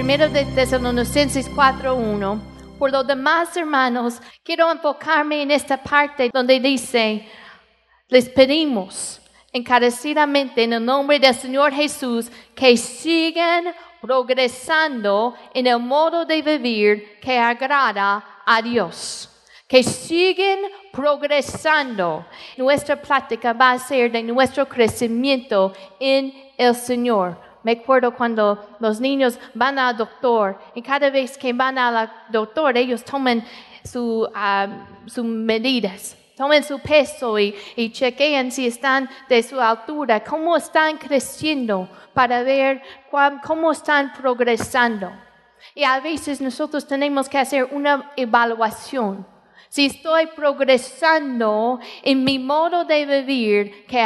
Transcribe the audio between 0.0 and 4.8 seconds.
1 de Tesalonicenses 4:1. Por lo demás, hermanos, quiero